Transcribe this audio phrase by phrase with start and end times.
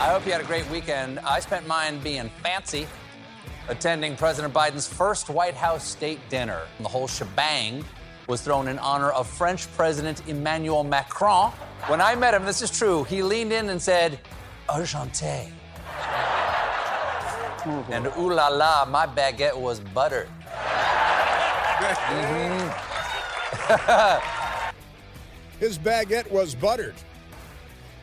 [0.00, 1.18] I hope you had a great weekend.
[1.18, 2.86] I spent mine being fancy,
[3.68, 6.62] attending President Biden's first White House state dinner.
[6.80, 7.84] The whole shebang
[8.26, 11.50] was thrown in honor of French President Emmanuel Macron.
[11.88, 14.18] When I met him, this is true, he leaned in and said,
[14.70, 15.50] Argenté.
[17.90, 20.30] and ooh la la, my baguette was buttered.
[25.58, 26.94] His baguette was buttered.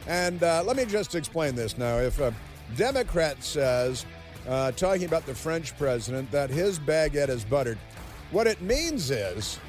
[0.08, 1.98] And uh, let me just explain this now.
[1.98, 2.34] If a
[2.78, 4.06] Democrat says,
[4.48, 7.78] uh, talking about the French president, that his baguette is buttered,
[8.32, 9.60] what it means is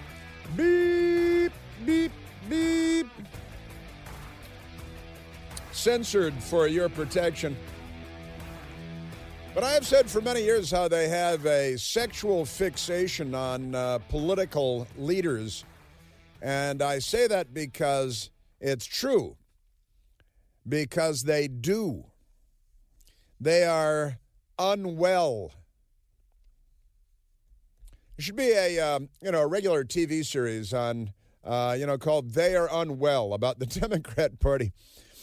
[0.57, 1.53] beep,
[1.85, 2.13] beep,
[2.49, 3.09] beep.
[5.73, 7.57] Censored for your protection.
[9.55, 13.99] But I have said for many years how they have a sexual fixation on uh,
[14.09, 15.65] political leaders.
[16.43, 19.37] And I say that because it's true.
[20.69, 22.05] Because they do.
[23.41, 24.19] They are
[24.59, 25.53] unwell.
[28.17, 31.13] There should be a um, you know a regular TV series on
[31.45, 34.73] uh, you know called "They Are Unwell" about the Democrat Party.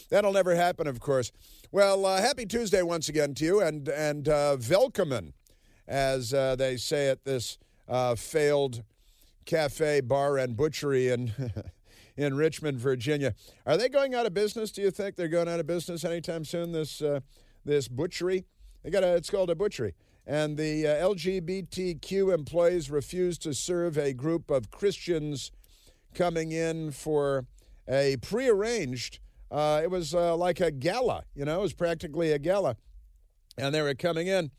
[0.08, 1.32] That'll never happen, of course.
[1.72, 4.56] Well, uh, happy Tuesday once again to you, and and uh,
[5.88, 8.82] as uh, they say at this uh, failed
[9.44, 11.32] cafe, bar, and butchery in
[12.16, 13.34] in Richmond, Virginia.
[13.66, 14.70] Are they going out of business?
[14.70, 16.72] Do you think they're going out of business anytime soon?
[16.72, 17.20] This uh,
[17.64, 18.44] this butchery,
[18.82, 19.94] they got a, it's called a butchery,
[20.26, 25.50] and the uh, LGBTQ employees refused to serve a group of Christians
[26.14, 27.46] coming in for
[27.88, 32.38] a prearranged uh, it was uh, like a gala, you know, it was practically a
[32.38, 32.76] gala.
[33.56, 34.50] And they were coming in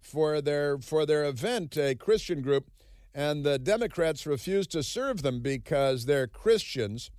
[0.00, 2.70] for their for their event, a Christian group,
[3.18, 7.10] and the Democrats refused to serve them because they're Christians,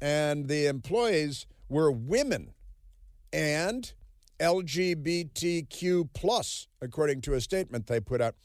[0.00, 2.54] and the employees were women
[3.32, 3.92] and
[4.38, 8.36] LGBTQ plus, according to a statement they put out.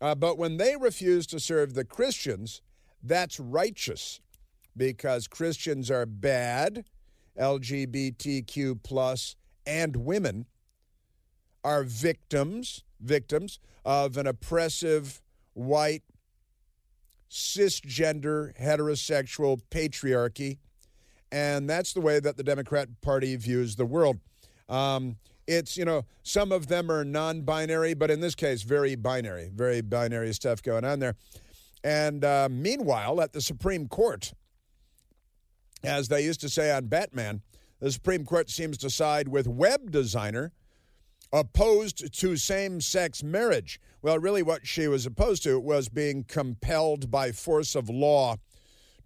[0.00, 2.62] Uh, but when they refused to serve the Christians,
[3.02, 4.20] that's righteous
[4.76, 6.84] because Christians are bad
[7.36, 9.34] LGBTQ plus
[9.66, 10.46] and women
[11.64, 15.20] are victims victims of an oppressive
[15.54, 16.04] white
[17.30, 20.58] cisgender heterosexual patriarchy
[21.30, 24.18] and that's the way that the democrat party views the world
[24.68, 25.16] um,
[25.46, 29.80] it's you know some of them are non-binary but in this case very binary very
[29.80, 31.14] binary stuff going on there
[31.84, 34.32] and uh, meanwhile at the supreme court
[35.84, 37.42] as they used to say on Batman,
[37.80, 40.52] the Supreme Court seems to side with web designer
[41.32, 43.80] opposed to same sex marriage.
[44.00, 48.36] Well, really, what she was opposed to was being compelled by force of law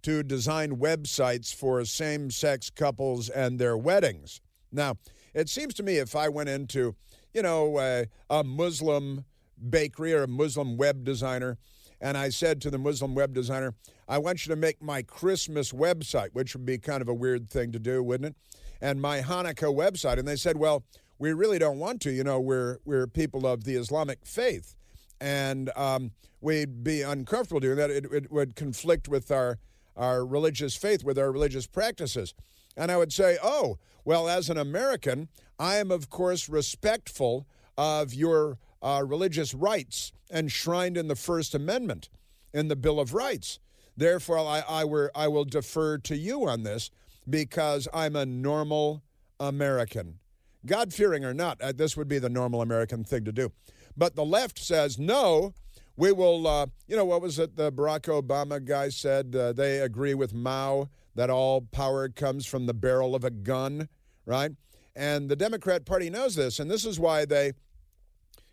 [0.03, 4.39] to design websites for same sex couples and their weddings.
[4.71, 4.97] Now,
[5.33, 6.95] it seems to me if I went into,
[7.33, 9.25] you know, uh, a Muslim
[9.69, 11.57] bakery or a Muslim web designer,
[11.99, 13.73] and I said to the Muslim web designer,
[14.07, 17.49] I want you to make my Christmas website, which would be kind of a weird
[17.49, 18.57] thing to do, wouldn't it?
[18.79, 20.19] And my Hanukkah website.
[20.19, 20.83] And they said, well,
[21.17, 22.11] we really don't want to.
[22.11, 24.75] You know, we're, we're people of the Islamic faith.
[25.23, 26.11] And um,
[26.41, 27.89] we'd be uncomfortable doing that.
[27.89, 29.57] It, it would conflict with our,
[29.95, 32.33] our religious faith, with our religious practices.
[32.75, 37.47] And I would say, oh, well, as an American, I am, of course, respectful
[37.77, 42.09] of your uh, religious rights enshrined in the First Amendment
[42.53, 43.59] in the Bill of Rights.
[43.95, 46.91] Therefore, I, I, were, I will defer to you on this
[47.29, 49.03] because I'm a normal
[49.39, 50.19] American.
[50.65, 53.53] God fearing or not, uh, this would be the normal American thing to do.
[53.95, 55.53] But the left says, no,
[55.95, 59.35] we will, uh, you know, what was it the Barack Obama guy said?
[59.35, 63.87] Uh, they agree with Mao that all power comes from the barrel of a gun,
[64.25, 64.51] right?
[64.95, 67.53] And the Democrat Party knows this, and this is why they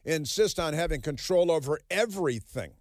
[0.05, 2.73] insist on having control over everything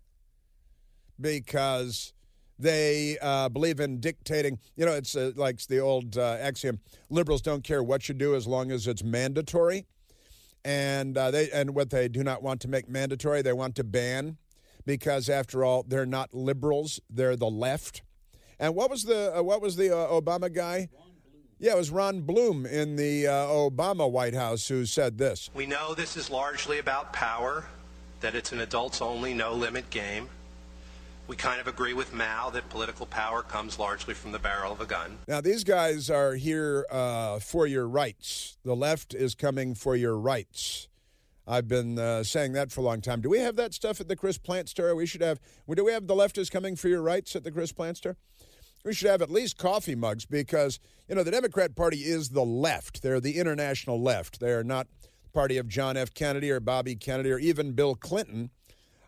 [1.20, 2.14] because
[2.58, 4.60] they uh, believe in dictating.
[4.76, 8.36] You know, it's uh, like the old uh, axiom: liberals don't care what you do
[8.36, 9.86] as long as it's mandatory.
[10.66, 13.84] And uh, they and what they do not want to make mandatory, they want to
[13.84, 14.38] ban,
[14.86, 18.02] because after all, they're not liberals; they're the left.
[18.60, 20.90] And what was the uh, what was the uh, Obama guy?
[21.60, 25.50] Yeah, it was Ron Bloom in the uh, Obama White House who said this.
[25.54, 27.66] We know this is largely about power,
[28.22, 30.30] that it's an adults only, no limit game.
[31.30, 34.82] We kind of agree with Mao that political power comes largely from the barrel of
[34.82, 35.20] a gun.
[35.28, 38.58] Now, these guys are here uh, for your rights.
[38.66, 40.88] The left is coming for your rights.
[41.48, 43.22] I've been uh, saying that for a long time.
[43.22, 44.96] Do we have that stuff at the Chris Plante store?
[44.96, 45.40] We should have.
[45.72, 48.18] Do we have the left is coming for your rights at the Chris Plante store?
[48.84, 52.46] we should have at least coffee mugs because, you know, the Democrat Party is the
[52.46, 53.04] left.
[53.04, 54.40] They're the international left.
[54.40, 54.88] They're not
[55.24, 56.12] the party of John F.
[56.14, 58.50] Kennedy or Bobby Kennedy or even Bill Clinton.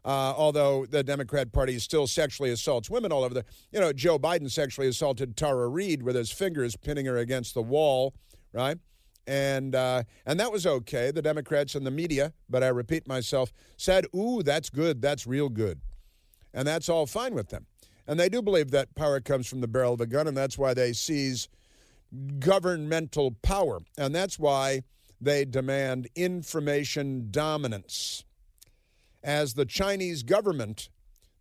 [0.03, 4.17] Uh, although the Democrat Party still sexually assaults women all over the, you know, Joe
[4.17, 8.15] Biden sexually assaulted Tara Reade with his fingers pinning her against the wall,
[8.51, 8.77] right?
[9.27, 11.11] And uh, and that was okay.
[11.11, 14.99] The Democrats and the media, but I repeat myself, said, "Ooh, that's good.
[15.01, 15.79] That's real good,"
[16.55, 17.67] and that's all fine with them.
[18.07, 20.57] And they do believe that power comes from the barrel of a gun, and that's
[20.57, 21.47] why they seize
[22.39, 23.79] governmental power.
[23.97, 24.83] And that's why
[25.19, 28.25] they demand information dominance.
[29.23, 30.89] As the Chinese government,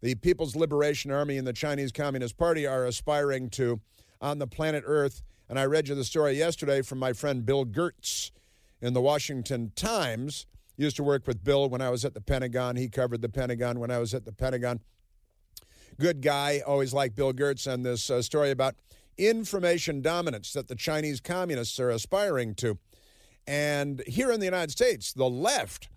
[0.01, 3.81] the People's Liberation Army, and the Chinese Communist Party are aspiring to
[4.21, 5.23] on the planet Earth.
[5.49, 8.31] And I read you the story yesterday from my friend Bill Gertz
[8.81, 10.47] in the Washington Times.
[10.77, 12.77] Used to work with Bill when I was at the Pentagon.
[12.77, 14.81] He covered the Pentagon when I was at the Pentagon
[16.01, 18.75] good guy, always like Bill Gertz, and this uh, story about
[19.19, 22.79] information dominance that the Chinese communists are aspiring to.
[23.47, 25.89] And here in the United States, the left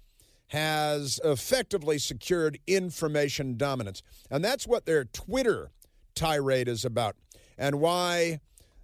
[0.48, 4.04] has effectively secured information dominance.
[4.30, 5.72] And that's what their Twitter
[6.16, 7.16] tirade is about.
[7.57, 8.40] And why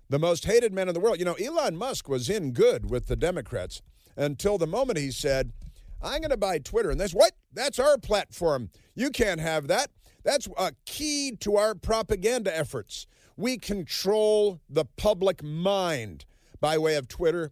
[0.10, 3.08] the most hated man in the world, you know, Elon Musk was in good with
[3.08, 3.82] the Democrats
[4.18, 5.54] until the moment he said,
[6.02, 6.90] I'm going to buy Twitter.
[6.90, 7.34] And that's what?
[7.54, 8.70] That's our platform.
[8.96, 9.92] You can't have that.
[10.24, 13.06] That's a key to our propaganda efforts.
[13.38, 16.26] We control the public mind
[16.60, 17.52] by way of Twitter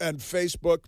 [0.00, 0.84] and Facebook,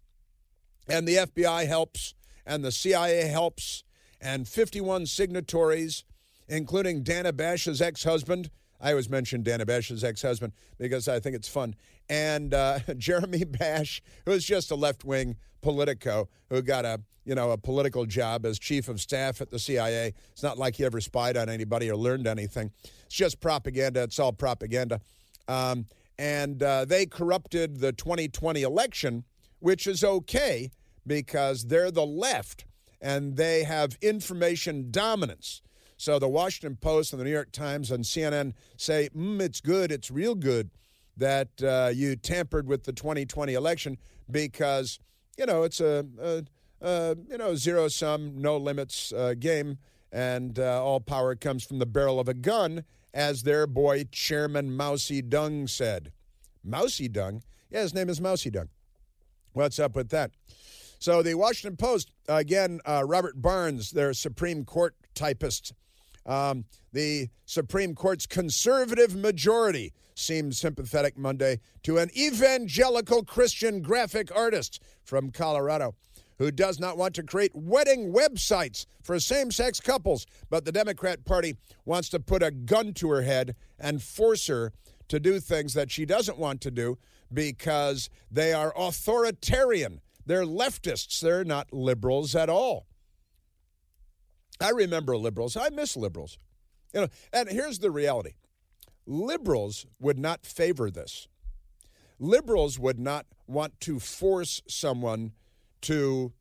[0.88, 2.15] and the FBI helps,
[2.46, 3.84] and the CIA helps,
[4.20, 6.04] and 51 signatories,
[6.48, 8.50] including Dana Bash's ex husband.
[8.81, 11.75] I always mention Dana Bash's ex husband because I think it's fun.
[12.08, 17.50] And uh, Jeremy Bash, who's just a left wing politico who got a you know,
[17.50, 20.14] a political job as chief of staff at the CIA.
[20.31, 22.70] It's not like he ever spied on anybody or learned anything.
[23.04, 24.04] It's just propaganda.
[24.04, 25.00] It's all propaganda.
[25.49, 25.87] Um,
[26.19, 29.25] and uh, they corrupted the 2020 election,
[29.58, 30.70] which is okay
[31.06, 32.64] because they're the left
[33.00, 35.62] and they have information dominance.
[35.97, 39.91] So the Washington Post and the New York Times and CNN say, mm, it's good,
[39.91, 40.70] it's real good
[41.17, 43.97] that uh, you tampered with the 2020 election
[44.31, 44.99] because,
[45.38, 46.44] you know, it's a, a
[46.82, 49.79] uh, you know, zero sum, no limits uh, game,
[50.12, 54.76] and uh, all power comes from the barrel of a gun, as their boy Chairman
[54.76, 56.12] Mousy Dung said.
[56.62, 57.43] Mousy Dung?
[57.70, 58.69] Yeah, his name is Mousy Dung.
[59.52, 60.32] What's up with that?
[60.98, 65.72] So the Washington Post, again, uh, Robert Barnes, their Supreme Court typist.
[66.25, 74.82] Um, the Supreme Court's conservative majority seemed sympathetic Monday to an evangelical Christian graphic artist
[75.04, 75.94] from Colorado
[76.38, 80.26] who does not want to create wedding websites for same sex couples.
[80.50, 84.72] But the Democrat Party wants to put a gun to her head and force her
[85.08, 86.99] to do things that she doesn't want to do
[87.32, 90.00] because they are authoritarian.
[90.26, 91.20] They're leftists.
[91.20, 92.87] They're not liberals at all.
[94.61, 95.56] I remember liberals.
[95.56, 96.38] I miss liberals.
[96.93, 98.34] You know, and here's the reality.
[99.06, 101.28] Liberals would not favor this.
[102.19, 105.32] Liberals would not want to force someone
[105.82, 106.32] to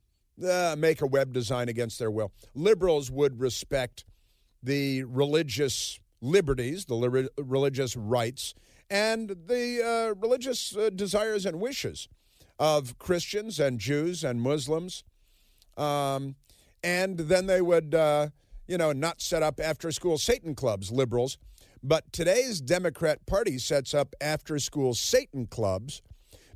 [0.44, 2.32] uh, make a web design against their will.
[2.54, 4.06] Liberals would respect
[4.64, 8.56] the religious liberties, the li- religious rights,
[8.90, 12.08] and the uh, religious uh, desires and wishes
[12.60, 15.03] of Christians and Jews and Muslims.
[15.77, 16.36] Um,
[16.84, 18.30] and then they would, uh,
[18.68, 21.38] you know, not set up after school Satan clubs, liberals.
[21.84, 26.01] But today's Democrat Party sets up after school Satan clubs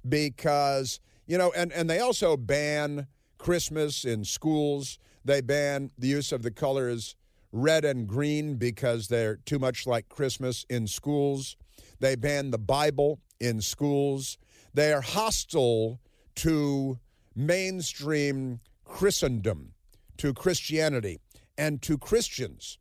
[0.08, 3.06] because you know, and, and they also ban
[3.38, 4.98] Christmas in schools.
[5.24, 7.16] They ban the use of the colors
[7.52, 11.56] red and green because they're too much like Christmas in schools.
[12.00, 14.40] They ban the Bible in schools.
[14.74, 16.00] They are hostile
[16.36, 17.00] to
[17.36, 19.74] mainstream Christendom,
[20.18, 21.20] to Christianity,
[21.58, 22.78] and to Christians.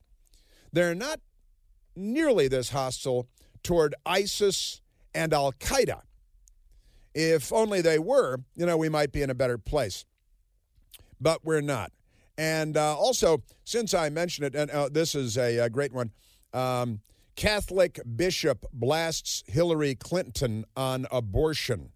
[0.72, 1.20] They're not
[1.96, 3.28] nearly this hostile
[3.62, 4.80] toward ISIS
[5.14, 6.02] and Al Qaeda.
[7.14, 10.04] If only they were, you know, we might be in a better place.
[11.20, 11.90] But we're not.
[12.36, 16.12] And uh, also, since I mentioned it, and uh, this is a, a great one
[16.52, 17.00] um,
[17.38, 21.92] Catholic bishop blasts Hillary Clinton on abortion.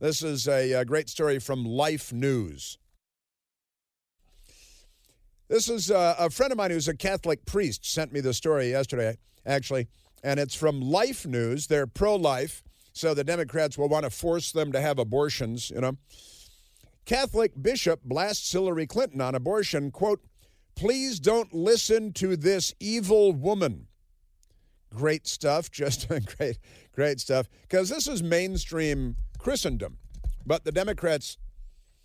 [0.00, 2.76] This is a, a great story from Life News.
[5.48, 8.34] This is a, uh, a friend of mine who's a Catholic priest sent me the
[8.34, 9.86] story yesterday, actually,
[10.24, 11.68] and it's from Life News.
[11.68, 15.80] They're pro life so the Democrats will want to force them to have abortions, you
[15.80, 15.96] know.
[17.04, 20.24] Catholic bishop blasts Hillary Clinton on abortion, quote,
[20.74, 23.86] please don't listen to this evil woman.
[24.94, 26.58] Great stuff, just great,
[26.92, 27.48] great stuff.
[27.62, 29.98] Because this is mainstream Christendom,
[30.46, 31.38] but the Democrats,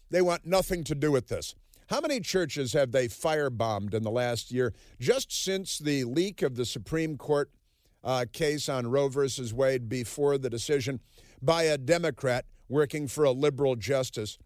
[0.09, 1.55] they want nothing to do with this.
[1.89, 4.73] How many churches have they firebombed in the last year?
[4.99, 7.49] Just since the leak of the Supreme Court
[8.03, 10.99] uh, case on Roe versus Wade before the decision
[11.41, 14.37] by a Democrat working for a liberal justice.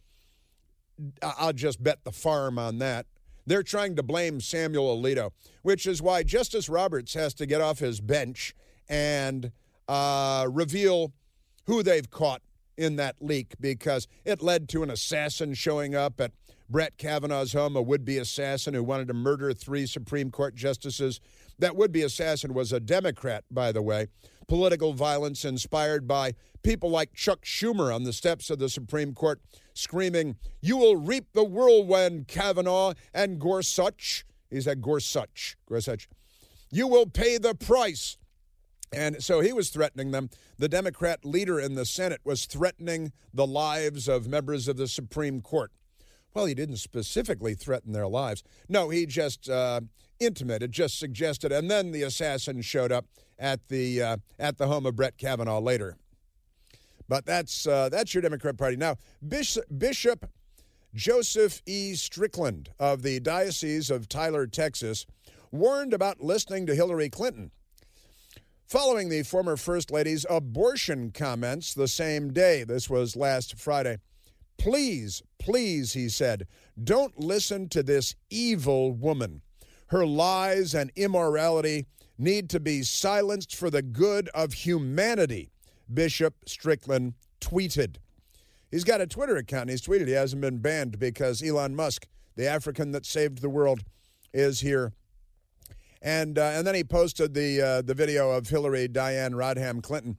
[1.22, 3.08] I'll just bet the farm on that.
[3.46, 5.32] They're trying to blame Samuel Alito,
[5.62, 8.54] which is why Justice Roberts has to get off his bench
[8.88, 9.52] and
[9.88, 11.14] uh, reveal
[11.66, 12.42] who they've caught
[12.78, 16.32] in that leak because it led to an assassin showing up at
[16.70, 21.20] Brett Kavanaugh's home, a would be assassin who wanted to murder three Supreme Court justices.
[21.60, 24.08] That would be assassin was a Democrat, by the way.
[24.52, 29.40] Political violence inspired by people like Chuck Schumer on the steps of the Supreme Court
[29.74, 34.26] screaming, You will reap the whirlwind, Kavanaugh and Gorsuch.
[34.50, 35.56] He said Gorsuch.
[35.70, 36.10] Gorsuch.
[36.70, 38.18] You will pay the price.
[38.92, 40.30] And so he was threatening them.
[40.58, 45.40] The Democrat leader in the Senate was threatening the lives of members of the Supreme
[45.40, 45.72] Court.
[46.34, 48.44] Well, he didn't specifically threaten their lives.
[48.68, 49.80] No, he just uh,
[50.22, 53.06] intimated, just suggested, and then the assassin showed up
[53.38, 55.98] at the uh, at the home of Brett Kavanaugh later.
[57.10, 58.96] But that's uh, that's your Democrat Party now.
[59.28, 60.30] Bishop, Bishop
[60.94, 61.96] Joseph E.
[61.96, 65.06] Strickland of the Diocese of Tyler, Texas,
[65.52, 67.52] warned about listening to Hillary Clinton.
[68.68, 73.98] Following the former First Lady's abortion comments the same day, this was last Friday.
[74.58, 76.48] Please, please, he said,
[76.82, 79.42] don't listen to this evil woman.
[79.92, 81.86] Her lies and immorality
[82.18, 85.52] need to be silenced for the good of humanity,
[85.94, 87.98] Bishop Strickland tweeted.
[88.70, 92.08] He's got a Twitter account and he's tweeted he hasn't been banned because Elon Musk,
[92.38, 93.82] the African that saved the world,
[94.34, 94.94] is here.
[96.02, 100.18] And, uh, and then he posted the, uh, the video of Hillary Diane Rodham Clinton,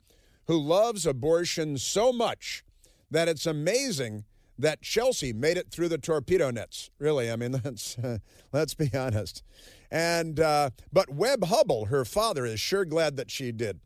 [0.49, 2.62] who loves abortion so much
[3.11, 4.25] that it's amazing
[4.59, 6.91] that Chelsea made it through the torpedo nets.
[6.99, 8.19] Really, I mean, let's uh,
[8.53, 9.43] let's be honest.
[9.91, 13.81] And uh, but Webb Hubbell, her father, is sure glad that she did.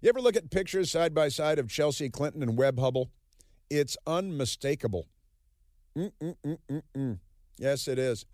[0.00, 3.08] You ever look at pictures side by side of Chelsea Clinton and Webb Hubbell?
[3.70, 5.06] It's unmistakable.
[5.96, 7.18] Mm-mm-mm-mm-mm.
[7.58, 8.26] Yes, it is.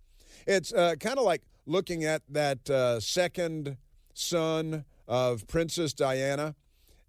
[0.46, 3.76] It's uh, kind of like looking at that uh, second
[4.14, 6.54] son of Princess Diana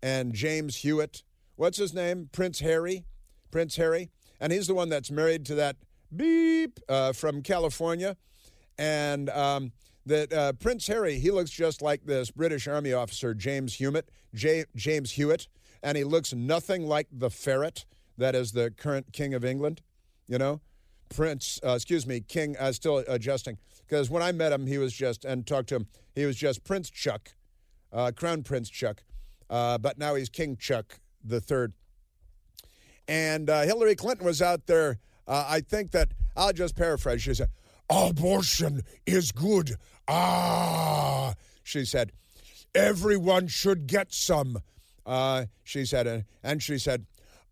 [0.03, 1.23] and James Hewitt.
[1.55, 2.29] What's his name?
[2.31, 3.05] Prince Harry.
[3.49, 4.09] Prince Harry
[4.41, 5.77] and he's the one that's married to that
[6.13, 8.17] beep uh, from California.
[8.77, 9.71] And um,
[10.05, 14.65] that uh, Prince Harry, he looks just like this British Army officer, James Hewitt, J-
[14.75, 15.47] James Hewitt,
[15.83, 17.85] and he looks nothing like the ferret
[18.17, 19.81] that is the current King of England,
[20.27, 20.59] you know?
[21.09, 23.57] Prince, uh, excuse me, King, uh, still adjusting.
[23.87, 26.63] Because when I met him, he was just, and talked to him, he was just
[26.63, 27.33] Prince Chuck,
[27.91, 29.03] uh, Crown Prince Chuck.
[29.49, 31.73] Uh, but now he's King Chuck the third.
[33.07, 34.99] And uh, Hillary Clinton was out there.
[35.27, 37.21] Uh, I think that, I'll just paraphrase.
[37.21, 37.49] She said,
[37.89, 39.75] Abortion is good.
[40.07, 42.11] Ah, she said,
[42.73, 44.59] everyone should get some.
[45.05, 47.05] Uh, she said, uh, and she said,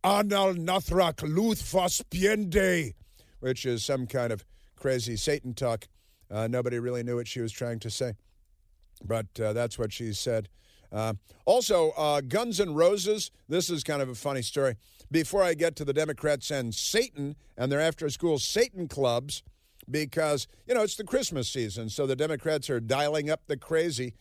[0.05, 2.93] Anal Nathrak Luth Fospiende,
[3.39, 4.45] which is some kind of
[4.77, 5.87] crazy Satan talk.
[6.31, 8.13] Uh, nobody really knew what she was trying to say,
[9.03, 10.47] but uh, that's what she said.
[10.91, 11.13] Uh,
[11.45, 13.31] also, uh, Guns N' Roses.
[13.47, 14.75] This is kind of a funny story.
[15.11, 19.43] Before I get to the Democrats and Satan and their after school Satan clubs,
[19.89, 24.13] because, you know, it's the Christmas season, so the Democrats are dialing up the crazy.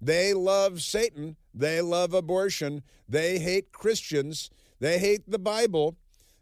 [0.00, 1.36] They love Satan.
[1.52, 2.82] They love abortion.
[3.08, 4.50] They hate Christians.
[4.78, 5.96] They hate the Bible.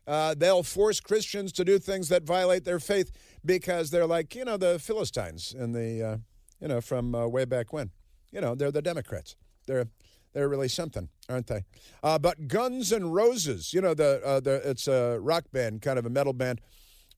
[0.07, 3.11] Uh, they'll force Christians to do things that violate their faith
[3.45, 6.17] because they're like, you know, the Philistines and the, uh,
[6.61, 7.91] you know, from uh, way back when.
[8.31, 9.37] You know, they're the Democrats.
[9.67, 9.87] They're
[10.33, 11.65] they're really something, aren't they?
[12.03, 15.99] Uh, but Guns N' Roses, you know, the uh, the it's a rock band, kind
[15.99, 16.61] of a metal band,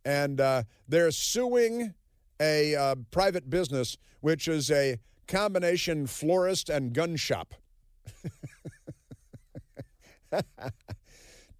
[0.05, 1.95] and uh, they're suing
[2.41, 7.55] a uh, private business which is a combination florist and gun shop.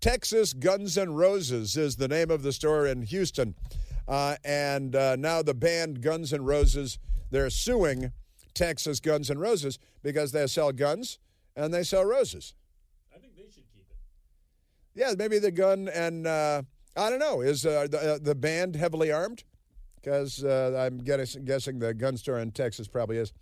[0.01, 3.55] Texas Guns N' Roses is the name of the store in Houston.
[4.07, 6.99] Uh, and uh, now the band Guns N' Roses,
[7.31, 8.13] they're suing
[8.59, 11.21] Texas Guns and Roses because they sell guns
[11.55, 12.55] and they sell roses.
[13.15, 13.97] I think they should keep it.
[14.95, 16.63] Yeah, maybe the gun and uh,
[16.97, 17.41] I don't know.
[17.41, 19.45] Is uh, the, uh, the band heavily armed?
[19.95, 23.33] Because uh, I'm guessing, guessing the gun store in Texas probably is.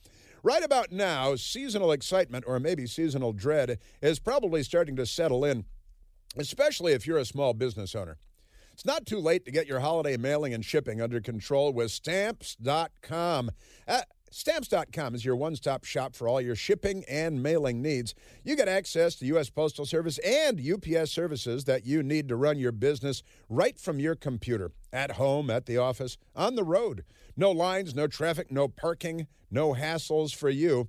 [0.42, 5.64] Right about now, seasonal excitement or maybe seasonal dread is probably starting to settle in,
[6.36, 8.18] especially if you're a small business owner.
[8.74, 13.50] It's not too late to get your holiday mailing and shipping under control with stamps.com.
[13.88, 18.14] Uh, Stamps.com is your one stop shop for all your shipping and mailing needs.
[18.44, 19.50] You get access to U.S.
[19.50, 24.16] Postal Service and UPS services that you need to run your business right from your
[24.16, 27.04] computer, at home, at the office, on the road.
[27.36, 30.88] No lines, no traffic, no parking, no hassles for you.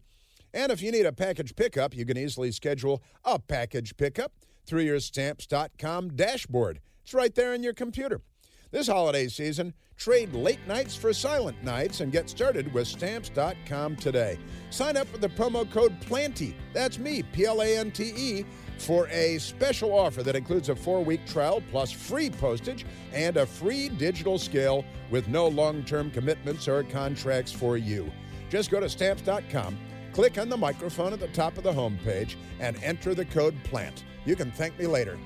[0.53, 4.32] And if you need a package pickup, you can easily schedule a package pickup
[4.65, 6.79] through your Stamps.com dashboard.
[7.03, 8.22] It's right there in your computer.
[8.69, 14.38] This holiday season, trade late nights for silent nights and get started with Stamps.com today.
[14.71, 18.45] Sign up with the promo code PLANTE, that's me, P L A N T E,
[18.77, 23.45] for a special offer that includes a four week trial plus free postage and a
[23.45, 28.12] free digital scale with no long term commitments or contracts for you.
[28.50, 29.77] Just go to Stamps.com,
[30.12, 34.03] click on the microphone at the top of the homepage, and enter the code PLANTE.
[34.25, 35.17] You can thank me later.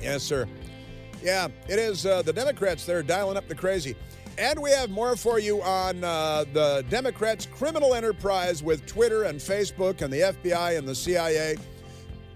[0.00, 0.46] Yes, sir.
[1.22, 2.84] Yeah, it is uh, the Democrats.
[2.84, 3.96] They're dialing up the crazy.
[4.38, 9.38] And we have more for you on uh, the Democrats' criminal enterprise with Twitter and
[9.38, 11.56] Facebook and the FBI and the CIA,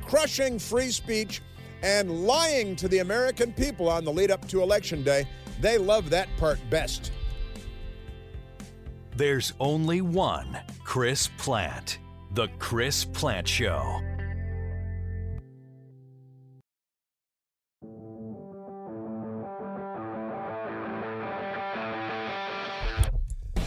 [0.03, 1.41] crushing free speech
[1.83, 5.27] and lying to the American people on the lead up to Election Day.
[5.61, 7.13] They love that part best.
[9.17, 11.99] There's only one Chris Plante.
[12.33, 14.03] The Chris Plante Show.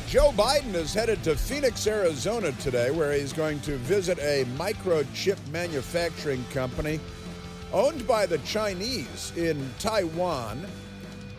[0.09, 5.37] Joe Biden is headed to Phoenix, Arizona today, where he's going to visit a microchip
[5.51, 6.99] manufacturing company
[7.71, 10.65] owned by the Chinese in Taiwan.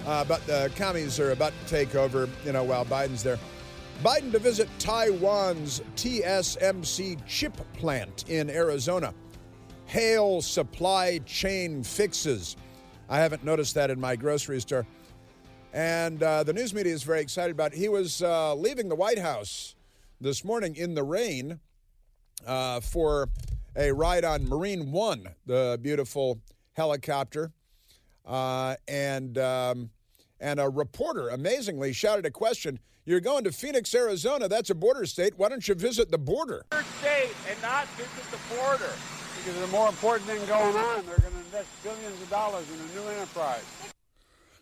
[0.07, 3.41] Uh, but the commies are about to take over, you know, while Biden's there.
[4.05, 9.13] Biden to visit Taiwan's TSMC chip plant in Arizona.
[9.87, 12.55] Hail supply chain fixes.
[13.09, 14.87] I haven't noticed that in my grocery store.
[15.73, 17.79] And uh, the news media is very excited about it.
[17.79, 19.77] He was uh, leaving the White House
[20.21, 21.61] this morning in the rain
[22.47, 23.29] uh, for
[23.77, 26.41] a ride on Marine One, the beautiful
[26.73, 27.53] helicopter.
[28.27, 29.91] Uh, and, um,
[30.41, 34.49] and a reporter amazingly shouted a question You're going to Phoenix, Arizona.
[34.49, 35.35] That's a border state.
[35.37, 36.67] Why don't you visit the border?
[36.99, 38.91] State and not visit the border.
[39.37, 41.07] Because there's a more important thing going on.
[41.07, 43.90] They're going to invest billions of dollars in a new enterprise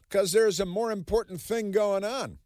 [0.09, 2.38] because there's a more important thing going on.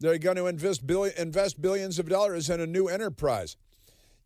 [0.00, 3.56] They're going to invest, billion, invest billions of dollars in a new enterprise.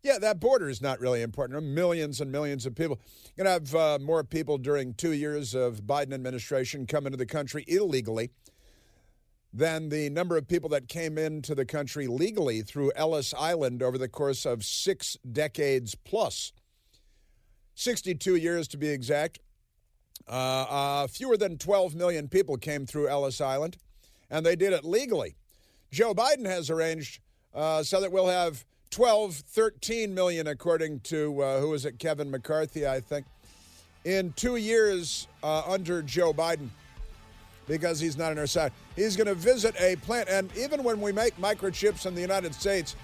[0.03, 1.61] Yeah, that border is not really important.
[1.63, 2.99] Millions and millions of people.
[3.35, 7.17] You're going to have uh, more people during two years of Biden administration come into
[7.17, 8.29] the country illegally
[9.51, 13.97] than the number of people that came into the country legally through Ellis Island over
[13.97, 16.53] the course of six decades plus.
[17.75, 19.39] 62 years to be exact.
[20.27, 23.77] Uh, uh, fewer than 12 million people came through Ellis Island,
[24.29, 25.35] and they did it legally.
[25.91, 27.19] Joe Biden has arranged
[27.53, 32.29] uh, so that we'll have 12, 13 million, according to, uh, who is it, Kevin
[32.29, 33.25] McCarthy, I think,
[34.05, 36.69] in two years uh, under Joe Biden
[37.67, 38.71] because he's not on our side.
[38.95, 42.53] He's going to visit a plant, and even when we make microchips in the United
[42.53, 42.95] States,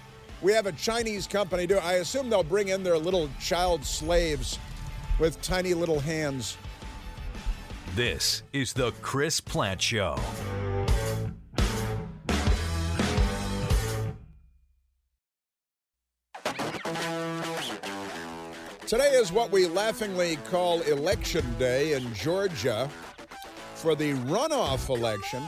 [0.42, 1.76] we have a Chinese company do.
[1.76, 1.84] it.
[1.84, 4.58] I assume they'll bring in their little child slaves
[5.18, 6.58] with tiny little hands.
[7.96, 10.18] This is the Chris Plante Show.
[18.86, 22.90] Today is what we laughingly call Election Day in Georgia
[23.76, 25.42] for the runoff election.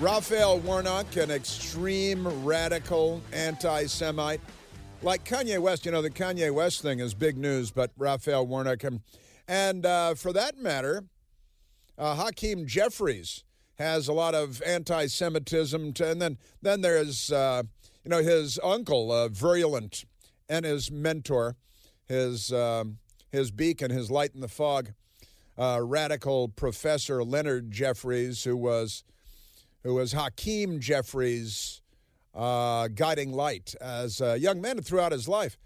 [0.00, 4.40] Raphael Warnock, an extreme radical anti Semite,
[5.02, 8.82] like Kanye West, you know, the Kanye West thing is big news, but Raphael Warnock,
[8.82, 9.00] and,
[9.46, 11.04] and uh, for that matter,
[11.98, 13.44] uh, Hakeem Jeffries
[13.78, 17.62] has a lot of anti-Semitism, to, and then then there's uh,
[18.04, 20.04] you know his uncle, uh, virulent,
[20.48, 21.56] and his mentor,
[22.06, 22.98] his um,
[23.30, 24.92] his beacon, his light in the fog,
[25.56, 29.04] uh, radical professor Leonard Jeffries, who was
[29.82, 31.80] who was Hakeem Jeffries'
[32.34, 35.56] uh, guiding light as a young man throughout his life,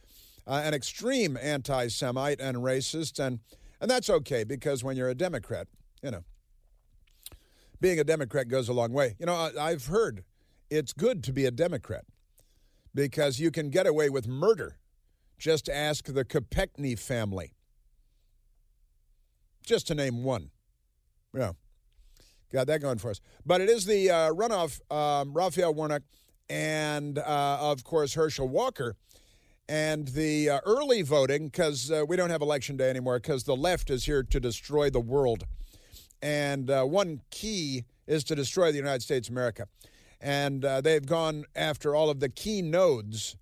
[0.47, 3.41] uh, an extreme anti-Semite and racist, and
[3.81, 5.67] and that's okay because when you're a Democrat
[6.03, 6.25] you know,
[7.81, 9.17] being a Democrat goes a long way.
[9.19, 10.25] You know, I've heard
[10.71, 12.05] it's good to be a Democrat
[12.95, 14.79] because you can get away with murder.
[15.39, 17.55] Just ask the Kopechne family.
[19.65, 20.51] Just to name one.
[21.35, 21.53] Yeah.
[22.53, 23.21] Got that going for us.
[23.47, 26.03] But it is the uh, runoff, um, Raphael Warnock
[26.51, 28.97] and, uh, of course, Herschel Walker.
[29.69, 33.57] And the uh, early voting, because uh, we don't have election day anymore, because the
[33.57, 35.45] left is here to destroy the world
[36.23, 39.67] and uh, one key is to destroy the United States of America.
[40.21, 43.37] And uh, they've gone after all of the key nodes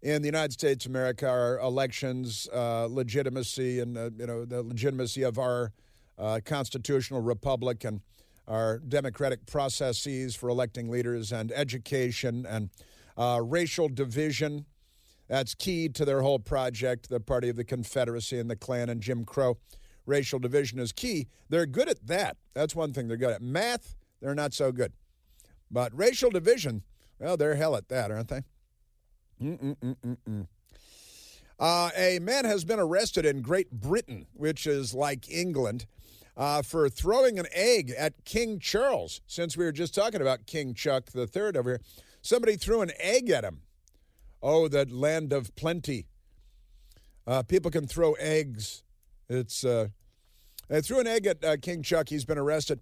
[0.00, 4.62] in the United States of America, our elections, uh, legitimacy, and uh, you know the
[4.62, 5.72] legitimacy of our
[6.18, 8.00] uh, constitutional republic and
[8.48, 12.70] our democratic processes for electing leaders and education and
[13.16, 14.66] uh, racial division.
[15.28, 19.00] That's key to their whole project, the party of the Confederacy and the Klan and
[19.00, 19.56] Jim Crow.
[20.06, 21.28] Racial division is key.
[21.48, 22.36] They're good at that.
[22.54, 23.42] That's one thing they're good at.
[23.42, 24.92] Math, they're not so good.
[25.70, 26.82] But racial division,
[27.18, 28.42] well, they're hell at that, aren't they?
[29.42, 30.46] Mm-mm-mm-mm-mm.
[31.58, 35.86] Uh, a man has been arrested in Great Britain, which is like England,
[36.36, 39.20] uh, for throwing an egg at King Charles.
[39.26, 41.80] Since we were just talking about King Chuck III over here,
[42.20, 43.62] somebody threw an egg at him.
[44.42, 46.06] Oh, that land of plenty.
[47.26, 48.82] Uh, people can throw eggs.
[49.28, 49.88] It's uh,
[50.68, 52.08] they threw an egg at uh, King Chuck.
[52.08, 52.80] He's been arrested.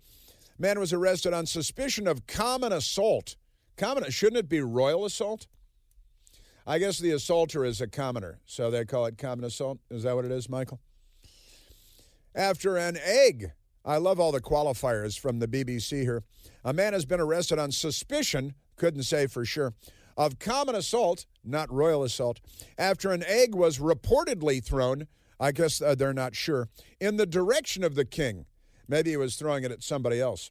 [0.58, 3.36] Man was arrested on suspicion of common assault.
[3.76, 5.46] Common shouldn't it be royal assault?
[6.66, 9.78] I guess the assaulter is a commoner, so they call it common assault.
[9.90, 10.80] Is that what it is, Michael?
[12.34, 13.52] After an egg,
[13.84, 16.22] I love all the qualifiers from the BBC here.
[16.64, 19.72] A man has been arrested on suspicion, couldn't say for sure,
[20.16, 22.40] of common assault, not royal assault,
[22.76, 25.06] after an egg was reportedly thrown,
[25.40, 26.68] I guess uh, they're not sure,
[27.00, 28.44] in the direction of the king.
[28.86, 30.50] Maybe he was throwing it at somebody else,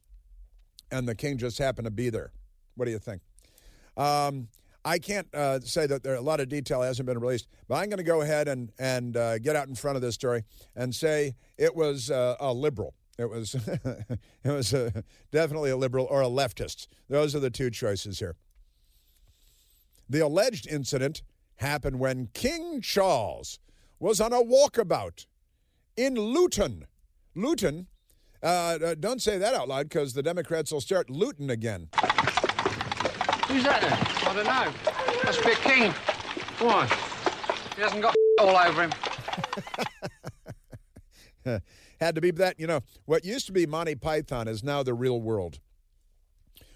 [0.90, 2.32] and the king just happened to be there.
[2.74, 3.22] What do you think?
[3.96, 4.48] Um,
[4.84, 7.88] I can't uh, say that there a lot of detail hasn't been released, but I'm
[7.88, 10.94] going to go ahead and and uh, get out in front of this story and
[10.94, 12.94] say it was uh, a liberal.
[13.18, 13.54] It was
[14.44, 14.70] it was
[15.30, 16.88] definitely a liberal or a leftist.
[17.08, 18.36] Those are the two choices here.
[20.08, 21.22] The alleged incident
[21.56, 23.58] happened when King Charles
[24.00, 25.26] was on a walkabout
[25.96, 26.86] in Luton.
[27.36, 27.86] Luton.
[28.42, 31.88] Uh, uh, don't say that out loud because the Democrats will start looting again.
[33.46, 33.98] Who's that then?
[34.26, 34.72] I don't know.
[35.24, 35.92] Must be a king.
[36.58, 36.86] Why?
[37.76, 38.92] He hasn't got all over him.
[42.00, 44.94] Had to be that, you know, what used to be Monty Python is now the
[44.94, 45.60] real world.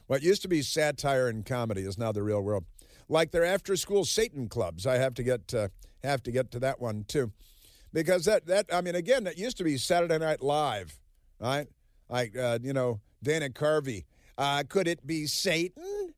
[0.06, 2.64] What used to be satire and comedy is now the real world.
[3.08, 4.86] Like their after-school Satan clubs.
[4.86, 5.68] I have to get uh,
[6.04, 7.32] have to get to that one too,
[7.92, 10.98] because that that I mean, again, that used to be Saturday Night Live,
[11.40, 11.66] right?
[12.08, 14.04] Like uh, you know, Dana Carvey.
[14.36, 16.14] Uh, could it be Satan?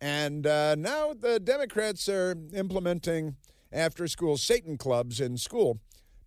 [0.00, 3.36] And uh, now the Democrats are implementing
[3.72, 5.78] after school Satan clubs in school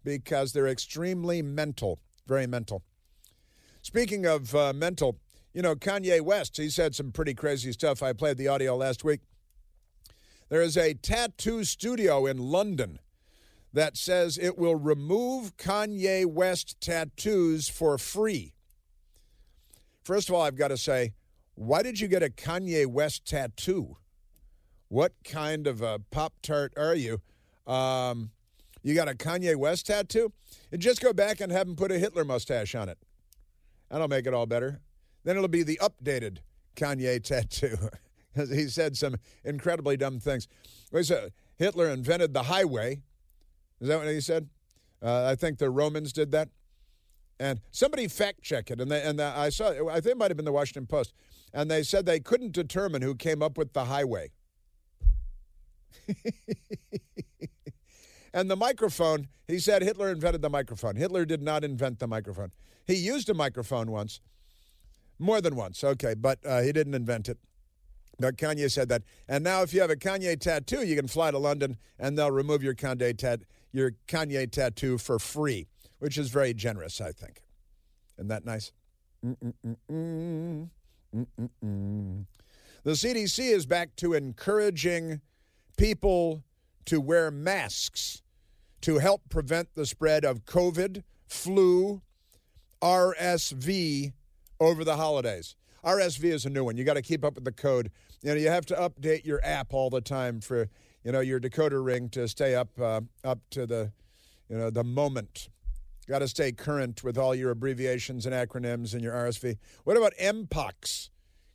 [0.04, 2.84] because they're extremely mental, very mental.
[3.82, 5.18] Speaking of uh, mental,
[5.54, 8.04] you know, Kanye West, he said some pretty crazy stuff.
[8.04, 9.22] I played the audio last week.
[10.50, 13.00] There is a tattoo studio in London
[13.72, 18.54] that says it will remove Kanye West tattoos for free.
[20.04, 21.14] First of all, I've got to say,
[21.54, 23.98] why did you get a Kanye West tattoo?
[24.88, 27.22] What kind of a Pop Tart are you?
[27.68, 28.32] Um,
[28.82, 30.32] you got a Kanye West tattoo?
[30.72, 32.98] And just go back and have him put a Hitler mustache on it.
[33.92, 34.82] That'll make it all better.
[35.24, 36.40] Then it'll be the updated
[36.76, 37.78] Kanye tattoo.
[38.50, 40.48] he said some incredibly dumb things.
[41.02, 43.02] Said Hitler invented the highway.
[43.82, 44.50] Is that what he said?
[45.02, 46.50] Uh, I think the Romans did that.
[47.40, 49.70] And somebody fact check it, and they, and the, I saw.
[49.90, 51.14] I think it might have been the Washington Post
[51.54, 54.32] and they said they couldn't determine who came up with the highway.
[58.34, 60.96] and the microphone, he said Hitler invented the microphone.
[60.96, 62.52] Hitler did not invent the microphone.
[62.86, 64.22] He used a microphone once,
[65.18, 67.38] more than once, okay, but uh, he didn't invent it.
[68.20, 69.04] But Kanye said that.
[69.28, 72.32] And now, if you have a Kanye tattoo, you can fly to London and they'll
[72.32, 75.68] remove your Kanye, tat- your Kanye tattoo for free,
[76.00, 77.42] which is very generous, I think.
[78.18, 78.72] Isn't that nice?
[79.26, 80.68] Mm-mm-mm.
[82.84, 85.22] The CDC is back to encouraging
[85.78, 86.44] people
[86.86, 88.22] to wear masks
[88.82, 92.02] to help prevent the spread of COVID, flu,
[92.82, 94.14] RSV
[94.60, 95.56] over the holidays.
[95.84, 96.78] RSV is a new one.
[96.78, 97.92] You got to keep up with the code.
[98.22, 100.70] You know, you have to update your app all the time for,
[101.04, 103.92] you know, your decoder ring to stay up uh, up to the,
[104.50, 105.50] you know, the moment.
[106.08, 109.58] Got to stay current with all your abbreviations and acronyms and your RSV.
[109.84, 111.10] What about Mpox?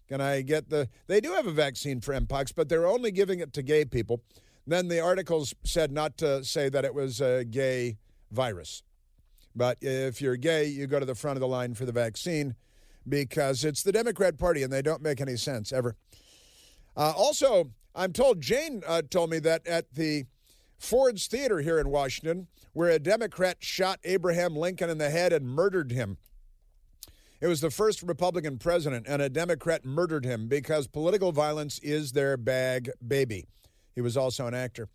[0.08, 0.88] Can I get the.
[1.06, 4.22] They do have a vaccine for Mpox, but they're only giving it to gay people.
[4.66, 7.98] Then the articles said not to say that it was a gay
[8.30, 8.82] virus.
[9.56, 12.54] But if you're gay, you go to the front of the line for the vaccine
[13.08, 15.96] because it's the Democrat Party and they don't make any sense ever.
[16.96, 20.24] Uh, also, I'm told Jane uh, told me that at the
[20.78, 25.46] Ford's Theater here in Washington, where a Democrat shot Abraham Lincoln in the head and
[25.48, 26.18] murdered him.
[27.40, 32.12] It was the first Republican president, and a Democrat murdered him because political violence is
[32.12, 33.46] their bag baby.
[33.94, 34.88] He was also an actor.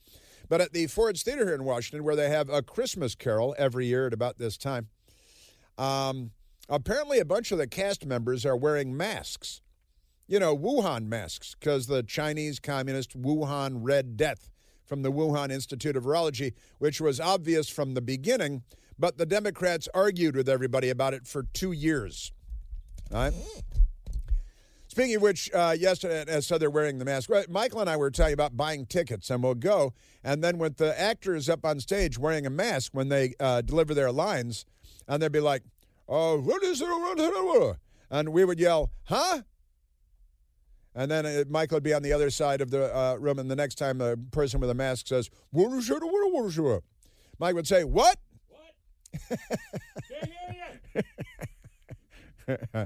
[0.49, 3.85] But at the Ford's Theater here in Washington, where they have a Christmas carol every
[3.85, 4.87] year at about this time,
[5.77, 6.31] um,
[6.69, 9.61] apparently a bunch of the cast members are wearing masks.
[10.27, 14.51] You know, Wuhan masks, because the Chinese Communist Wuhan Red Death
[14.85, 18.63] from the Wuhan Institute of Virology, which was obvious from the beginning,
[18.97, 22.31] but the Democrats argued with everybody about it for two years.
[23.11, 23.33] All right?
[24.87, 27.29] Speaking of which, uh, yesterday, as so they're wearing the mask.
[27.29, 29.93] Right, Michael and I were talking about buying tickets, and we'll go.
[30.23, 33.93] And then with the actors up on stage wearing a mask when they uh, deliver
[33.93, 34.65] their lines,
[35.07, 35.63] and they'd be like,
[36.09, 37.77] "Oh, what is it?"
[38.11, 39.43] And we would yell, "Huh?"
[40.95, 43.49] And then uh, Michael would be on the other side of the uh, room, and
[43.49, 46.01] the next time the person with a mask says, "What is it?
[46.01, 46.83] What is it?"
[47.37, 48.17] Mike would say, "What?"
[48.49, 49.39] What?
[50.11, 50.73] yeah,
[52.47, 52.85] yeah, yeah.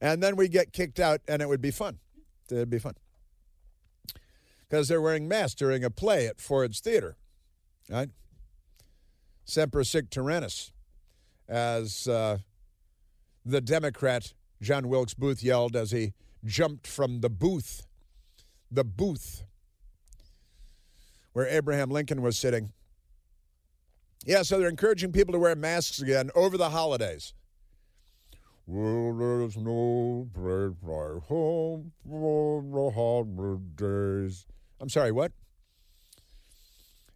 [0.00, 1.98] and then we get kicked out, and it would be fun.
[2.50, 2.94] It'd be fun
[4.72, 7.18] because they're wearing masks during a play at Ford's Theater,
[7.90, 8.08] right?
[9.44, 10.72] Semper sic tyrannis,
[11.46, 12.38] as uh,
[13.44, 16.12] the Democrat John Wilkes Booth yelled as he
[16.44, 17.86] jumped from the booth,
[18.70, 19.44] the booth
[21.32, 22.72] where Abraham Lincoln was sitting.
[24.24, 27.34] Yeah, so they're encouraging people to wear masks again over the holidays.
[28.66, 34.46] Well, there's no bread fly home for the holidays.
[34.80, 35.32] I'm sorry, what?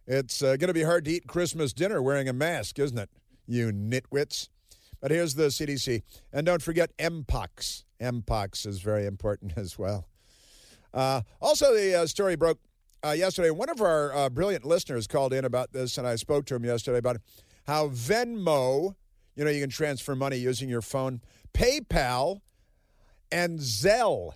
[0.05, 3.09] It's uh, going to be hard to eat Christmas dinner wearing a mask, isn't it?
[3.45, 4.49] You nitwits.
[5.01, 6.01] But here's the CDC.
[6.33, 7.83] And don't forget Mpox.
[8.01, 10.07] Mpox is very important as well.
[10.93, 12.59] Uh, also, the uh, story broke
[13.05, 13.51] uh, yesterday.
[13.51, 16.65] One of our uh, brilliant listeners called in about this, and I spoke to him
[16.65, 17.17] yesterday about
[17.67, 18.95] how Venmo,
[19.35, 21.21] you know, you can transfer money using your phone,
[21.53, 22.39] PayPal,
[23.31, 24.31] and Zelle,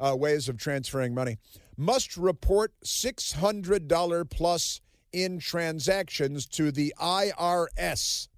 [0.00, 1.36] uh, ways of transferring money,
[1.76, 4.80] must report $600 plus
[5.12, 8.28] in transactions to the IRS.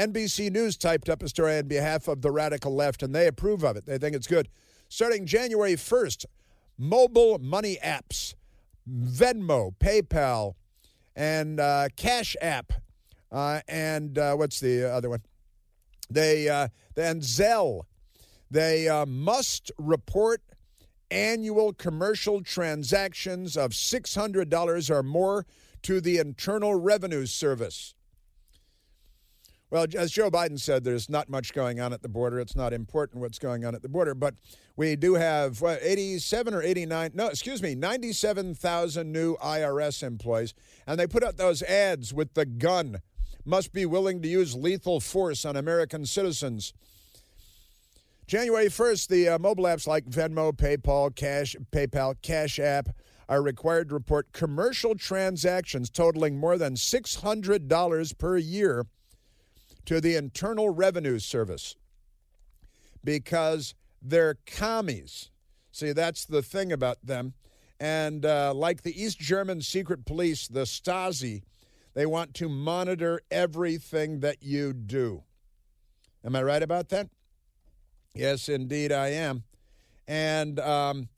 [0.00, 3.62] NBC News typed up a story on behalf of the radical left, and they approve
[3.62, 3.84] of it.
[3.84, 4.48] They think it's good.
[4.88, 6.24] Starting January 1st,
[6.78, 8.34] mobile money apps,
[8.90, 10.54] Venmo, PayPal,
[11.14, 12.72] and uh, Cash App,
[13.30, 15.20] uh, and uh, what's the other one?
[16.08, 17.82] They uh, and Zelle.
[18.50, 20.40] They uh, must report
[21.10, 25.44] annual commercial transactions of $600 or more
[25.82, 27.94] to the Internal Revenue Service.
[29.70, 32.40] Well, as Joe Biden said, there's not much going on at the border.
[32.40, 34.34] It's not important what's going on at the border, but
[34.76, 40.54] we do have what, 87 or 89, no, excuse me, 97,000 new IRS employees,
[40.88, 43.00] and they put out those ads with the gun.
[43.44, 46.74] Must be willing to use lethal force on American citizens.
[48.26, 52.88] January 1st, the uh, mobile apps like Venmo, PayPal, Cash, PayPal, Cash App
[53.28, 58.86] are required to report commercial transactions totaling more than $600 per year
[59.90, 61.74] to the Internal Revenue Service
[63.02, 65.30] because they're commies.
[65.72, 67.34] See, that's the thing about them.
[67.80, 71.42] And uh, like the East German secret police, the Stasi,
[71.94, 75.24] they want to monitor everything that you do.
[76.24, 77.08] Am I right about that?
[78.14, 79.42] Yes, indeed, I am.
[80.06, 81.08] And um,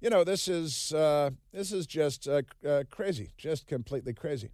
[0.00, 4.50] you know, this is uh, this is just uh, uh, crazy, just completely crazy.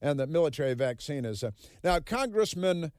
[0.00, 1.50] And the military vaccine is uh,
[1.84, 2.90] now Congressman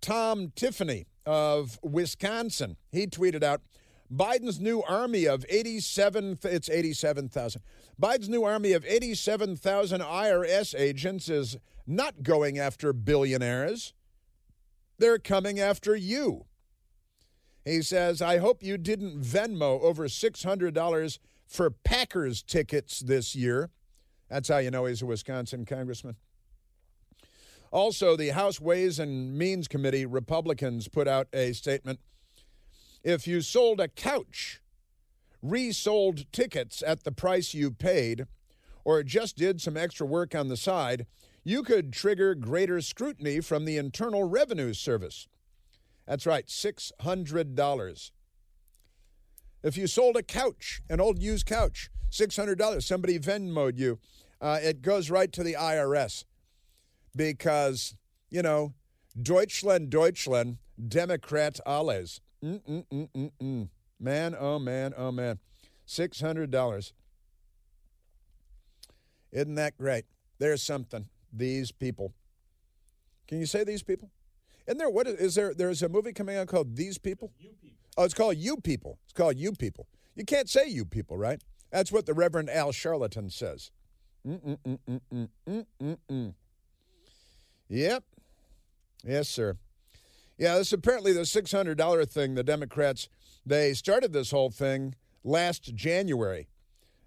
[0.00, 2.76] Tom Tiffany of Wisconsin.
[2.90, 3.62] He tweeted out
[4.12, 7.62] Biden's new army of 87 it's 87,000.
[8.00, 11.56] Biden's new army of 87,000 IRS agents is
[11.86, 13.92] not going after billionaires.
[14.98, 16.46] They're coming after you.
[17.64, 23.70] He says, I hope you didn't Venmo over $600 for Packers tickets this year.
[24.30, 26.16] That's how you know he's a Wisconsin congressman.
[27.70, 32.00] Also, the House Ways and Means Committee Republicans put out a statement.
[33.04, 34.60] If you sold a couch,
[35.42, 38.26] resold tickets at the price you paid,
[38.84, 41.06] or just did some extra work on the side,
[41.44, 45.28] you could trigger greater scrutiny from the Internal Revenue Service.
[46.06, 48.10] That's right, $600.
[49.62, 53.98] If you sold a couch, an old used couch, $600, somebody Venmoed you,
[54.40, 56.24] uh, it goes right to the IRS
[57.14, 57.94] because,
[58.30, 58.74] you know,
[59.20, 62.20] Deutschland, Deutschland, Democrat alles.
[62.44, 63.68] Mm-mm-mm-mm-mm.
[64.00, 65.38] Man, oh man, oh man.
[65.86, 66.92] $600.
[69.32, 70.04] Isn't that great?
[70.38, 71.08] There's something.
[71.32, 72.14] These people.
[73.26, 74.10] Can you say these people?
[74.66, 75.54] Isn't there what is, is there?
[75.54, 77.32] There's a movie coming out called These People.
[77.38, 77.76] You People.
[77.96, 78.98] Oh, it's called You People.
[79.04, 79.88] It's called You People.
[80.14, 81.42] You can't say You People, right?
[81.70, 83.70] That's what the Reverend Al Charlatan says.
[84.26, 86.34] Mm-mm-mm-mm-mm-mm-mm.
[87.68, 88.04] Yep.
[89.04, 89.56] Yes, sir.
[90.38, 92.34] Yeah, this apparently the six hundred dollar thing.
[92.34, 93.08] The Democrats
[93.44, 96.48] they started this whole thing last January,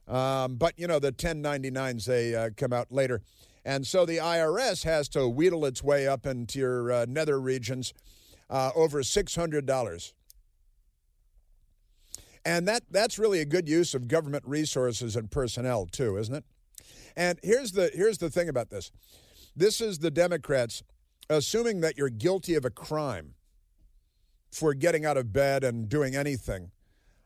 [0.08, 3.22] um, but you know the 1099s they uh, come out later,
[3.64, 7.94] and so the IRS has to wheedle its way up into your uh, nether regions
[8.50, 10.14] uh, over six hundred dollars.
[12.44, 16.44] And that that's really a good use of government resources and personnel too, isn't it?
[17.16, 18.92] And here's the here's the thing about this.
[19.56, 20.84] This is the Democrats
[21.30, 23.36] assuming that you're guilty of a crime
[24.52, 26.72] for getting out of bed and doing anything.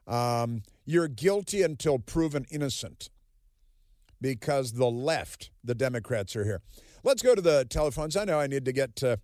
[0.07, 3.09] Um, you're guilty until proven innocent
[4.21, 6.61] because the left, the Democrats, are here.
[7.03, 8.15] Let's go to the telephones.
[8.15, 9.19] I know I need to get to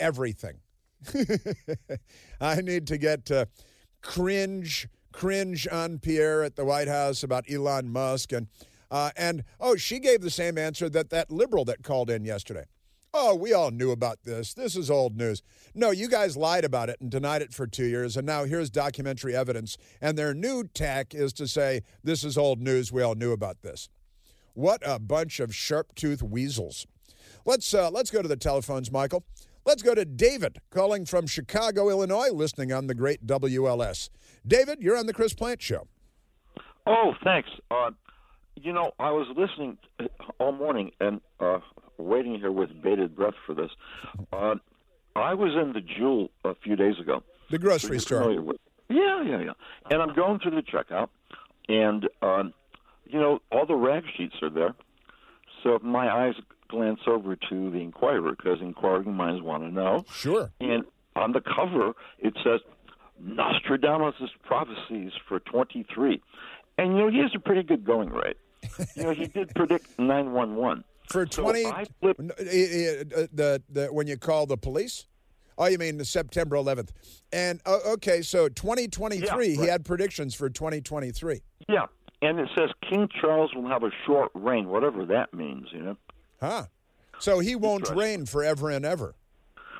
[0.00, 0.60] everything.
[2.40, 3.48] I need to get to
[4.00, 8.48] cringe, cringe on Pierre at the White House about Elon Musk and
[8.92, 12.66] uh, and oh, she gave the same answer that that liberal that called in yesterday.
[13.14, 14.54] Oh, we all knew about this.
[14.54, 15.42] This is old news.
[15.74, 18.70] No, you guys lied about it and denied it for two years, and now here's
[18.70, 19.76] documentary evidence.
[20.00, 22.92] And their new tack is to say, this is old news.
[22.92, 23.90] We all knew about this.
[24.54, 26.86] What a bunch of sharp-toothed weasels.
[27.44, 29.24] Let's, uh, let's go to the telephones, Michael.
[29.66, 34.08] Let's go to David, calling from Chicago, Illinois, listening on the great WLS.
[34.46, 35.86] David, you're on the Chris Plante Show.
[36.86, 37.48] Oh, thanks.
[37.70, 37.90] Uh,
[38.56, 39.78] you know, I was listening
[40.38, 41.58] all morning, and uh,
[41.98, 43.70] waiting here with bated breath for this.
[44.32, 44.54] Uh,
[45.16, 47.22] I was in the Jewel a few days ago.
[47.50, 48.32] The grocery store.
[48.88, 49.52] Yeah, yeah, yeah.
[49.90, 51.08] And I'm going through the checkout,
[51.68, 52.54] and um,
[53.06, 54.74] you know all the rag sheets are there.
[55.62, 56.34] So my eyes
[56.68, 60.04] glance over to the Inquirer because inquiring minds want to know.
[60.10, 60.50] Sure.
[60.60, 60.84] And
[61.14, 62.60] on the cover it says
[63.20, 66.20] Nostradamus' prophecies for 23,
[66.78, 68.38] and you know he has a pretty good going rate.
[68.96, 74.56] you know he did predict 911 for 20 so the, the when you call the
[74.56, 75.06] police?
[75.58, 76.90] Oh you mean the september 11th
[77.32, 79.48] and uh, okay so 2023 yeah, right.
[79.48, 81.86] he had predictions for 2023 yeah
[82.22, 85.96] and it says king charles will have a short reign whatever that means you know.
[86.40, 86.64] Huh.
[87.18, 89.14] So he won't reign forever and ever.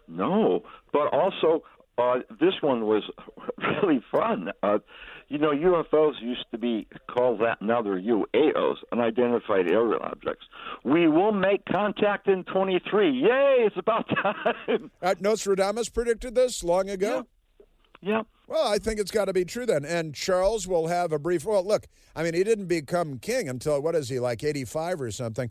[0.06, 1.64] No but also
[1.98, 3.02] uh, this one was
[3.82, 4.50] really fun.
[4.62, 4.78] Uh,
[5.32, 10.44] you know, UFOs used to be called that now they're UAOs, unidentified aerial objects.
[10.84, 13.10] We will make contact in 23.
[13.10, 14.90] Yay, it's about time.
[15.00, 17.26] Uh, Nostradamus predicted this long ago?
[18.02, 18.10] Yeah.
[18.10, 18.22] yeah.
[18.46, 19.86] Well, I think it's got to be true then.
[19.86, 21.46] And Charles will have a brief.
[21.46, 25.10] Well, look, I mean, he didn't become king until, what is he, like 85 or
[25.10, 25.50] something?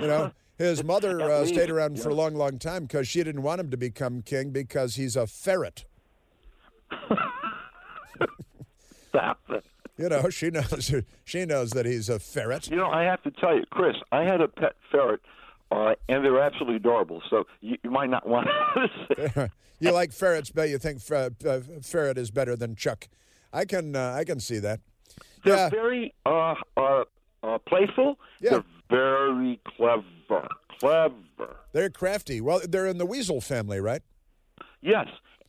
[0.00, 0.32] You know?
[0.56, 2.02] His mother uh, stayed around yeah.
[2.02, 5.16] for a long, long time because she didn't want him to become king because he's
[5.16, 5.84] a ferret.
[9.96, 12.70] You know, she knows she knows that he's a ferret.
[12.70, 15.20] You know, I have to tell you, Chris, I had a pet ferret,
[15.70, 17.22] uh, and they're absolutely adorable.
[17.28, 19.50] So you, you might not want to.
[19.80, 21.30] you like ferrets, but you think uh,
[21.82, 23.08] ferret is better than Chuck.
[23.52, 24.80] I can uh, I can see that.
[25.44, 25.68] They're yeah.
[25.68, 27.04] very uh, uh,
[27.42, 28.18] uh, playful.
[28.40, 28.50] Yeah.
[28.50, 30.48] They're very clever.
[30.78, 31.56] Clever.
[31.72, 32.40] They're crafty.
[32.40, 34.02] Well, they're in the weasel family, right?
[34.80, 35.08] Yes.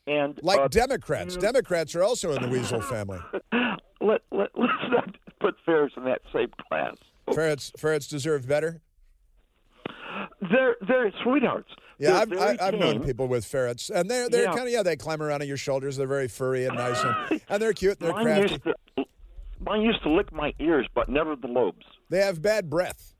[0.09, 1.37] And like uh, Democrats.
[1.37, 3.19] Mm, Democrats are also in the weasel family.
[4.01, 6.95] Let, let, let's not put ferrets in that same class.
[7.33, 8.81] Ferrets ferrets deserve better?
[10.41, 11.69] They're they're sweethearts.
[11.99, 14.53] Yeah, they're I've, I, have known people with ferrets, and they're they're yeah.
[14.53, 15.95] kind of yeah they climb around on your shoulders.
[15.95, 17.99] They're very furry and nice, and, and they're cute.
[17.99, 18.53] And they're mine crafty.
[18.53, 19.05] Used to,
[19.59, 21.85] mine used to lick my ears, but never the lobes.
[22.09, 23.13] They have bad breath.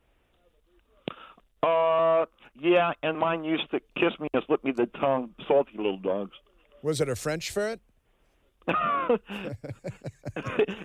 [1.62, 2.25] Uh,
[2.60, 5.36] yeah, and mine used to kiss me and slip me the tongue.
[5.47, 6.32] Salty little dogs.
[6.82, 7.82] Was it a French ferret?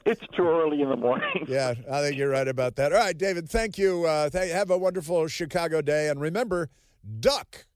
[0.07, 1.45] it's too early in the morning.
[1.47, 2.93] yeah, I think you're right about that.
[2.93, 4.05] All right, David, thank you.
[4.07, 6.09] Uh, th- have a wonderful Chicago day.
[6.09, 6.71] And remember,
[7.21, 7.67] duck.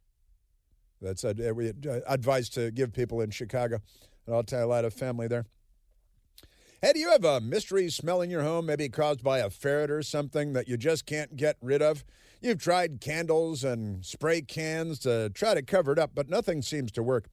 [1.01, 3.79] That's a, uh, advice to give people in Chicago.
[4.27, 5.47] And I'll tell you, a lot of family there.
[6.81, 9.91] Hey, do you have a mystery smell in your home, maybe caused by a ferret
[9.91, 12.05] or something that you just can't get rid of?
[12.41, 16.93] You've tried candles and spray cans to try to cover it up, but nothing seems
[16.93, 17.27] to work.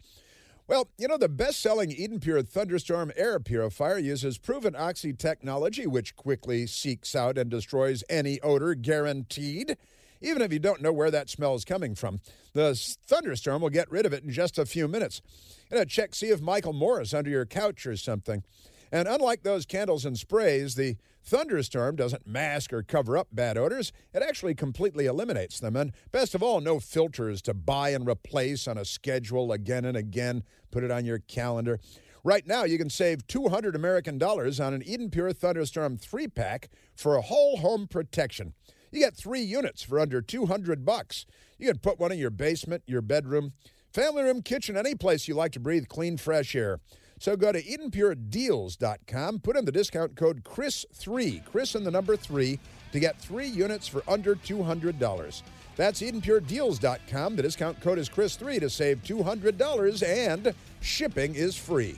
[0.67, 5.85] Well, you know, the best selling Eden Pure Thunderstorm air purifier uses proven oxy technology,
[5.85, 9.77] which quickly seeks out and destroys any odor guaranteed.
[10.21, 12.19] Even if you don't know where that smell is coming from,
[12.53, 12.73] the
[13.05, 15.21] thunderstorm will get rid of it in just a few minutes.
[15.69, 18.43] You know, check, see if Michael Moore is under your couch or something.
[18.91, 23.91] And unlike those candles and sprays, the Thunderstorm doesn't mask or cover up bad odors.
[24.13, 25.75] It actually completely eliminates them.
[25.75, 29.97] And best of all, no filters to buy and replace on a schedule again and
[29.97, 30.43] again.
[30.69, 31.79] Put it on your calendar.
[32.23, 36.69] Right now, you can save 200 American dollars on an Eden Pure Thunderstorm 3 pack
[36.95, 38.53] for a whole home protection.
[38.91, 41.25] You get three units for under 200 bucks.
[41.57, 43.53] You can put one in your basement, your bedroom,
[43.93, 46.79] family room, kitchen, any place you like to breathe clean, fresh air.
[47.19, 52.59] So go to EdenPureDeals.com, put in the discount code CHRIS3, Chris and the number 3,
[52.91, 55.41] to get three units for under $200.
[55.75, 57.35] That's EdenPureDeals.com.
[57.35, 61.97] The discount code is CHRIS3 to save $200, and shipping is free.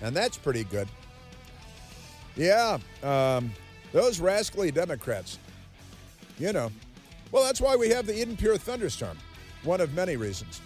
[0.00, 0.88] And that's pretty good.
[2.36, 3.52] Yeah, um,
[3.92, 5.38] those rascally Democrats.
[6.38, 6.70] You know.
[7.32, 9.18] Well, that's why we have the Eden Pure Thunderstorm.
[9.62, 10.60] One of many reasons.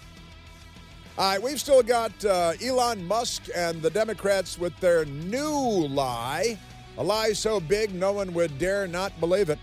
[1.16, 6.58] All right, we've still got uh, Elon Musk and the Democrats with their new lie.
[6.98, 9.60] A lie so big no one would dare not believe it.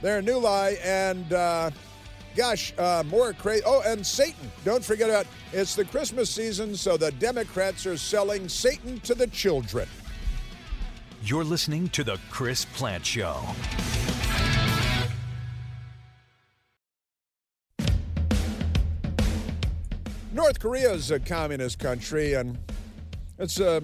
[0.00, 1.72] Their new lie, and uh,
[2.36, 3.64] gosh, uh, more crazy.
[3.66, 4.48] Oh, and Satan.
[4.64, 9.26] Don't forget about it's the Christmas season, so the Democrats are selling Satan to the
[9.26, 9.88] children.
[11.24, 13.42] You're listening to The Chris Plante Show.
[20.40, 22.56] North Korea is a communist country, and
[23.38, 23.82] it's uh,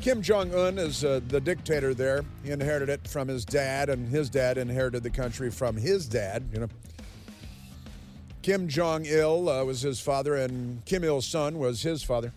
[0.00, 2.24] Kim Jong Un is uh, the dictator there.
[2.42, 6.48] He inherited it from his dad, and his dad inherited the country from his dad.
[6.52, 6.68] You know,
[8.42, 12.32] Kim Jong Il uh, was his father, and Kim Il Sung was his father.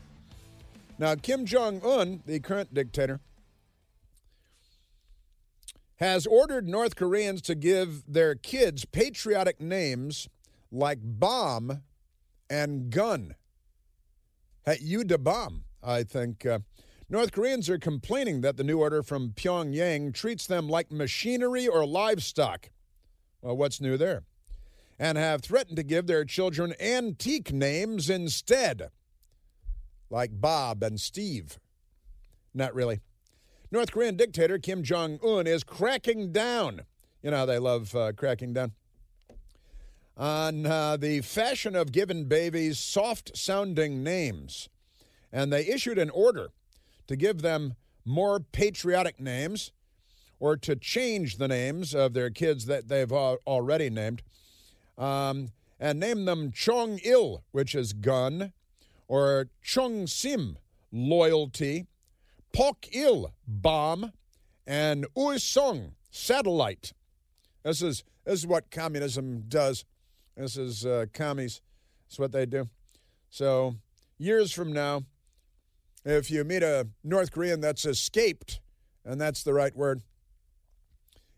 [1.00, 3.22] Now, Kim Jong Un, the current dictator,
[5.96, 10.30] has ordered North Koreans to give their kids patriotic names
[10.72, 11.82] like bomb
[12.52, 13.34] and gun.
[14.68, 16.46] Hey, you bomb, I think.
[16.46, 16.60] Uh,
[17.08, 21.86] North Koreans are complaining that the new order from Pyongyang treats them like machinery or
[21.86, 22.70] livestock.
[23.42, 24.24] Well, what's new there?
[25.00, 28.90] And have threatened to give their children antique names instead,
[30.10, 31.60] like Bob and Steve.
[32.54, 33.00] Not really.
[33.72, 36.82] North Korean dictator Kim Jong un is cracking down.
[37.24, 38.74] You know how they love uh, cracking down?
[40.18, 44.68] On uh, the fashion of giving babies soft sounding names.
[45.32, 46.50] And they issued an order
[47.08, 49.72] to give them more patriotic names
[50.40, 54.24] or to change the names of their kids that they've already named
[54.98, 55.50] um,
[55.80, 58.54] and name them Chong Il, which is gun,
[59.08, 60.58] or Chung Sim,
[60.92, 61.86] loyalty
[62.54, 64.14] Pok Il, bomb,
[64.66, 66.94] and Ui Song, satellite.
[67.64, 69.86] This is, this is what communism does.
[70.38, 71.62] This is uh, commies.
[72.08, 72.70] That's what they do.
[73.32, 73.76] So,
[74.20, 75.04] years from now,
[76.06, 78.60] if you meet a North Korean that's escaped,
[79.04, 80.04] and that's the right word,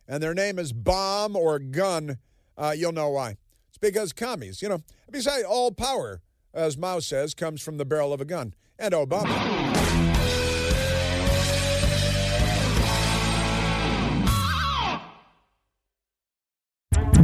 [0.06, 2.18] and their name is bomb or gun,
[2.58, 3.38] uh, you'll know why.
[3.70, 6.22] It's because commies, you know, besides all power,
[6.54, 8.54] as Mao says, comes from the barrel of a gun.
[8.78, 9.69] And Obama.